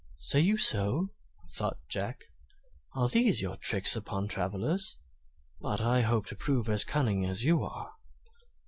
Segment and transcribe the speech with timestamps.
[0.17, 1.09] "Say you so?"
[1.49, 2.23] thought Jack.
[2.93, 4.97] "Are these your tricks upon travelers?
[5.59, 7.93] But I hope to prove as cunning as you are."